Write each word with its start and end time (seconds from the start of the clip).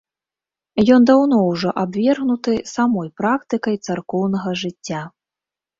Ён 0.95 1.01
даўно 1.09 1.35
ўжо 1.49 1.69
абвергнуты 1.83 2.57
самой 2.75 3.07
практыкай 3.23 3.75
царкоўнага 3.87 4.61
жыцця. 4.65 5.07